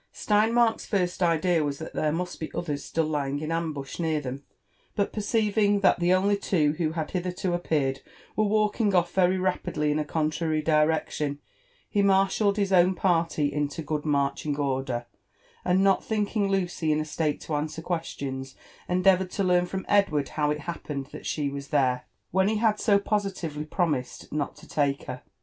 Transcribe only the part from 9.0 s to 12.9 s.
very rapidly in a contrary direction, he marshalled his